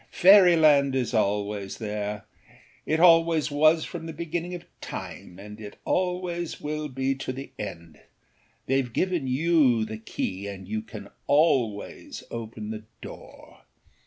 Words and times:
Fairyland 0.09 0.95
is 0.95 1.13
always 1.13 1.77
there; 1.77 2.25
it 2.87 2.99
always 2.99 3.51
was 3.51 3.85
from 3.85 4.07
the 4.07 4.13
beginning 4.13 4.55
of 4.55 4.65
time, 4.81 5.37
and 5.37 5.61
it 5.61 5.77
always 5.85 6.59
will 6.59 6.87
be 6.87 7.13
to 7.13 7.31
the 7.31 7.51
end. 7.59 7.99
Theyâve 8.67 8.93
given 8.93 9.27
you 9.27 9.85
the 9.85 9.99
key 9.99 10.47
and 10.47 10.67
you 10.67 10.81
can 10.81 11.07
always 11.27 12.23
open 12.31 12.71
the 12.71 12.85
door. 13.03 13.59